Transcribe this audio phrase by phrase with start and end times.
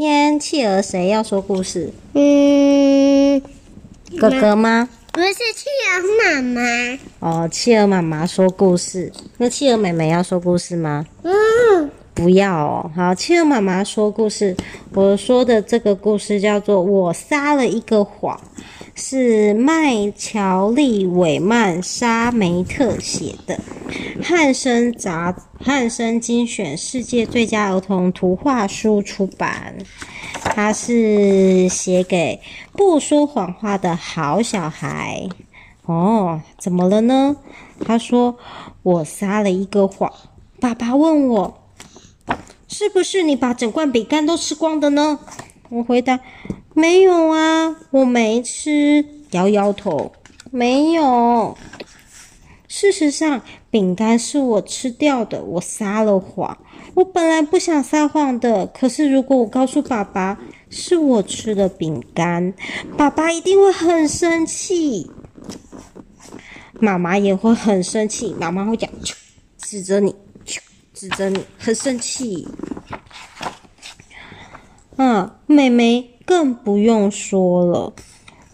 [0.00, 1.92] 今天企鹅谁要说故事？
[2.14, 3.38] 嗯，
[4.18, 4.88] 哥哥吗？
[5.12, 6.62] 不是企鹅妈妈。
[7.18, 9.12] 哦，企鹅妈妈说故事。
[9.36, 11.04] 那企鹅妹妹要说故事吗？
[11.22, 12.90] 嗯，不要哦。
[12.96, 14.56] 好，企鹅妈妈说故事。
[14.94, 18.40] 我说的这个故事叫做《我撒了一个谎》，
[19.02, 23.58] 是麦乔利·韦曼·沙梅特写的。
[24.22, 29.74] 汉声杂汉声精选世界最佳儿童图画书出版，
[30.44, 35.26] 它是写给不说谎话的好小孩。
[35.86, 37.36] 哦，怎么了呢？
[37.86, 38.36] 他说
[38.84, 40.12] ：“我撒了一个谎。”
[40.60, 41.62] 爸爸问我
[42.68, 45.18] ：“是不是你把整罐饼干都吃光的呢？”
[45.70, 46.20] 我回答
[46.74, 50.12] ：“没有啊，我没吃。”摇摇头
[50.50, 51.56] ：“没有。”
[52.66, 55.42] 事实上，饼干是我吃掉的。
[55.42, 56.56] 我撒了谎。
[56.94, 60.38] 我本来不想撒谎的，可是如果我告诉爸爸
[60.68, 62.52] 是我吃的饼干，
[62.96, 65.10] 爸爸一定会很生气，
[66.78, 68.34] 妈妈也会很生气。
[68.38, 68.88] 妈妈会讲，
[69.58, 70.14] 指着你，
[70.94, 72.46] 指着你，很生气。
[74.96, 77.92] 嗯，妹妹更不用说了。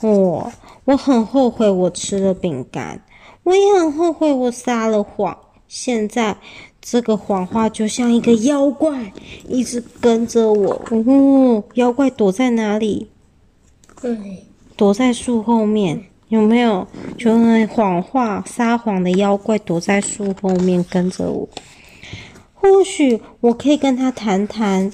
[0.00, 0.52] 我，
[0.86, 3.00] 我很后悔我吃了饼干。
[3.44, 5.38] 我也很后悔，我撒了谎。
[5.68, 6.36] 现在
[6.80, 9.12] 这个谎话就像一个妖怪，
[9.46, 10.82] 一直跟着我。
[10.90, 13.08] 哦，妖怪躲在哪里？
[14.02, 14.18] 对，
[14.76, 16.06] 躲在树后面。
[16.28, 16.84] 有没有？
[17.16, 21.48] 就那谎话、撒谎的妖怪躲在树后面跟着我。
[22.54, 24.92] 或许我可以跟他谈谈。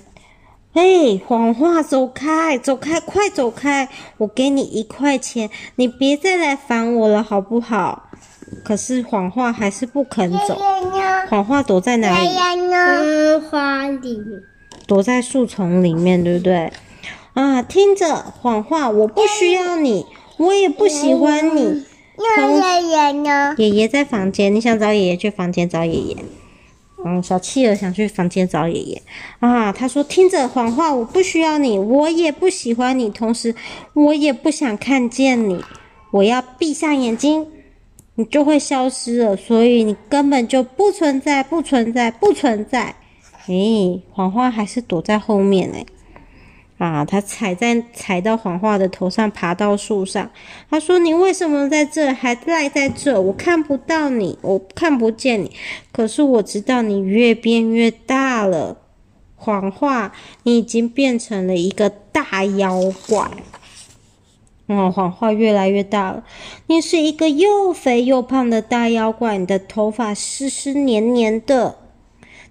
[0.77, 3.89] 哎，谎话，走开，走开，快走开！
[4.19, 8.11] 我给你一块钱，你别再来烦我了，好不好？
[8.63, 10.55] 可是谎话还是不肯走。
[11.31, 12.29] 谎话躲在哪里？
[12.63, 14.21] 嗯，花里。
[14.87, 16.71] 躲在树丛里面，对不对？
[17.33, 20.05] 啊，听着，谎话，我不需要你，
[20.37, 21.87] 我也不喜欢你。
[22.19, 23.55] 那爷爷呢？
[23.57, 26.17] 爷爷在房间，你想找爷爷，去房间找爷爷。
[27.05, 29.03] 嗯，小企鹅想去房间找爷爷。
[29.41, 33.55] 啊，他说：“听着，谎话，我不需要你，我也不喜欢你，同时
[33.93, 35.63] 我也不想看见你。
[36.11, 37.47] 我要闭上眼睛。”
[38.19, 42.95] 你就会消失了，所以你根本就不存在，不存在，不存在。
[43.47, 45.85] 诶，谎话还是躲在后面诶。
[46.79, 50.31] 啊，他踩在踩到谎话的头上，爬到树上。
[50.69, 53.19] 他说：“你为什么在这，还赖在这？
[53.19, 55.51] 我看不到你，我看不见你。
[55.91, 58.77] 可是我知道你越变越大了。
[59.37, 63.31] 谎话，你已经变成了一个大妖怪。”
[64.69, 66.25] 哦，谎话越来越大了。
[66.67, 71.79] 你是一个又肥又胖的大妖怪，你的头发湿湿黏黏的，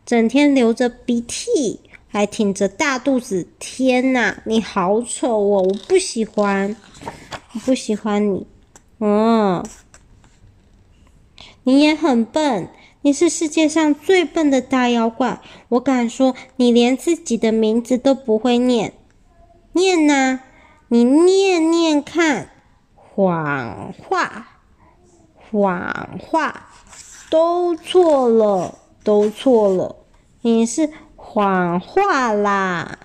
[0.06, 1.82] 整天流着鼻涕，
[2.16, 3.46] 还挺着大肚子。
[3.60, 5.64] 天哪，你好丑哦！
[5.64, 6.74] 我不喜欢，
[7.52, 8.48] 我不喜欢你。
[9.00, 9.62] 嗯，
[11.64, 12.70] 你也很笨，
[13.02, 15.42] 你是世界上最笨的大妖怪。
[15.68, 18.94] 我敢说，你连自己的名字都不会念。
[19.74, 20.40] 念呐！
[20.88, 22.50] 你念念看，
[22.96, 24.62] 谎话，
[25.52, 26.70] 谎话，
[27.30, 29.98] 都错了，都错了，
[30.44, 30.90] 你是
[31.36, 32.98] 谎话啦。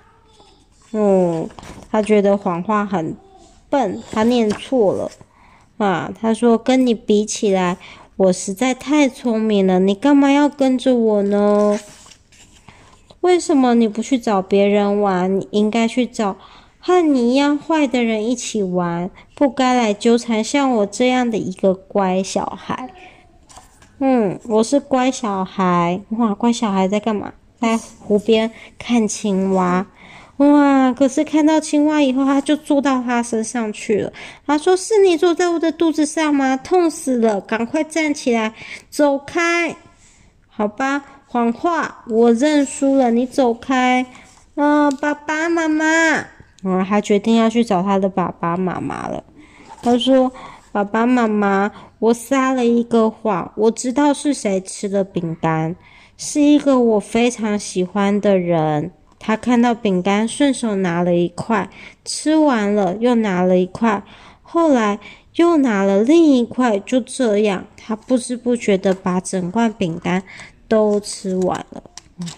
[0.93, 1.49] 嗯，
[1.91, 3.17] 他觉得谎话很
[3.69, 5.11] 笨，他念错了
[5.79, 6.13] 啊。
[6.21, 7.77] 他说跟你比起来，
[8.15, 11.81] 我实在太聪明了，你干嘛要跟着我呢？
[13.23, 15.41] 为什么你不去找别人玩？
[15.41, 16.37] 你应该去找。
[16.79, 22.95] 和你一样坏的人一起玩，不该来纠缠像我这样的一个乖小孩。
[23.99, 26.01] 嗯，我是乖小孩。
[26.11, 27.33] 哇，乖小孩在干嘛？
[27.61, 29.87] 在湖边看青蛙。
[30.39, 34.11] 哇，可是看到青蛙以后，他就坐到他身上去了。
[34.47, 36.57] 他说：“是你坐在我的肚子上吗？
[36.57, 37.39] 痛死了！
[37.43, 38.55] 赶快站起来，
[38.89, 39.77] 走开。”
[40.49, 43.11] 好吧，谎话，我认输了。
[43.11, 44.07] 你走开。
[44.55, 45.85] 嗯、爸爸妈妈。
[46.65, 49.23] 嗯，他决定要去找他的爸爸妈妈了。
[49.83, 50.33] 他说
[50.73, 55.75] ：“爸爸妈妈，我撒了一个谎，我知道是谁吃了饼干，
[56.17, 58.93] 是一个我非常喜欢的人。
[59.19, 61.69] 他看到饼干，顺手拿了一块，
[62.05, 64.03] 吃完了又拿了一块，
[64.43, 65.01] 后来
[65.35, 70.23] 又拿了另一块，就这样，他不知不觉的把整罐饼干
[70.69, 71.83] 都吃完了。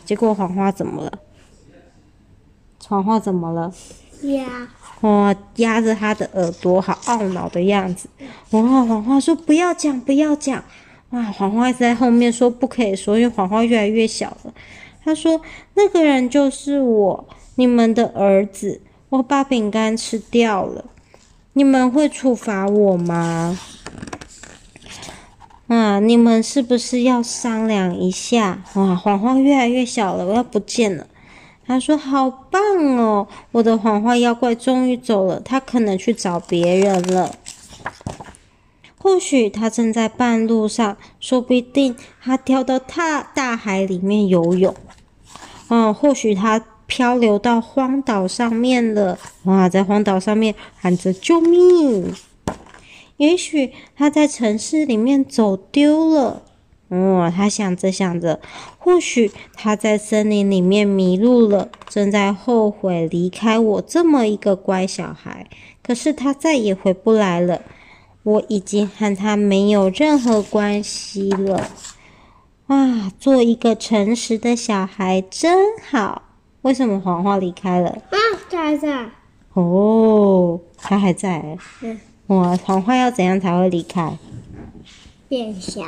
[0.05, 1.19] 结果谎话怎么了？
[2.89, 3.73] 谎话怎么了？”
[4.23, 4.69] 压，
[5.03, 8.09] 哇，压着他的耳朵，好懊恼的样子。
[8.51, 10.63] 哇，黄花说不要讲，不要讲。
[11.11, 14.55] 哇，黄花在后面说不可以说，因为黄花越来越小了。
[15.05, 15.41] 他说
[15.75, 18.81] ：“那个人就是我，你们的儿子。
[19.09, 20.85] 我把饼干吃掉了，
[21.53, 23.59] 你们会处罚我吗？”
[25.69, 28.63] 啊，你们是不是要商量一下？
[28.75, 31.07] 哇，黄花越来越小了，我要不见了。
[31.65, 32.61] 他说：“好棒
[32.97, 37.35] 哦，我的谎话妖怪终于走了，他可能去找别人了。
[38.99, 44.75] 或许他正在半路上，说不定他跳到大大海里面游泳。
[45.69, 49.19] 哦，或许他漂流到荒岛上面了。
[49.45, 52.13] 哇，在荒岛上面喊着救命。
[53.17, 56.43] 也许他在城市里面走丢了。”
[56.95, 58.39] 哦，他想着想着，
[58.77, 65.47] 或许他在森林里面迷路了，正在后悔离开我这么一个乖小孩。
[65.83, 67.63] 可是他再也回不来了，
[68.25, 71.71] 我已经和他没有任何关系了。
[72.67, 76.21] 哇，做一个诚实的小孩真好。
[76.61, 77.89] 为什么黄花离开了？
[77.89, 78.17] 啊，
[78.51, 79.07] 他还在。
[79.55, 81.57] 哦，他还在。
[81.81, 81.99] 嗯。
[82.27, 84.19] 哇，谎话要怎样才会离开？
[85.33, 85.81] 变小。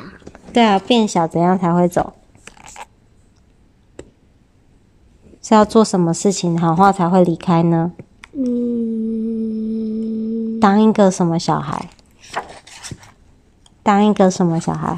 [0.54, 2.14] 对啊，变小怎样才会走？
[5.42, 7.92] 是要做什么事情，谎话才会离开呢？
[8.32, 8.48] 嗯，
[10.58, 11.90] 当一个什么小孩？
[13.82, 14.96] 当一个什么小孩？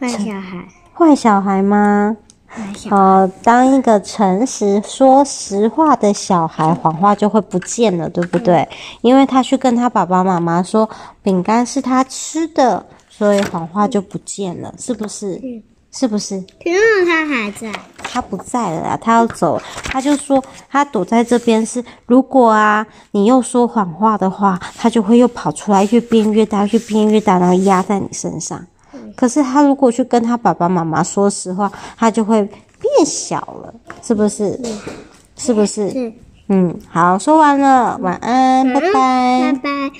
[0.00, 0.66] 坏小孩。
[0.94, 2.16] 坏小孩吗？
[2.48, 2.96] 坏小孩。
[2.96, 8.62] 哦，当一个诚实、说实话的小孩，谎话就会不见了，对不对？
[8.62, 8.68] 嗯。
[9.02, 10.88] 因为他去跟他爸爸妈妈说，
[11.22, 12.86] 饼干是他吃的。
[13.16, 15.36] 所以谎话就不见了，是不是？
[15.42, 15.62] 嗯、
[15.92, 16.40] 是不是？
[16.62, 17.72] 可是他还在。
[18.02, 19.60] 他不在了啦，他要走。
[19.84, 28.64] 他就说他躲在这边是，如果啊你又说谎话的话，他就会又跑出来，越变越大，越变越大，然后压在你身上。
[28.92, 32.42] 嗯、可是他如果去跟他爸爸妈妈说实话，他就会
[32.80, 34.60] 变小了，是不是？
[34.62, 34.78] 嗯、
[35.36, 36.12] 是不是？
[36.48, 39.90] 嗯，好，说完了，晚安，嗯、拜拜，拜拜。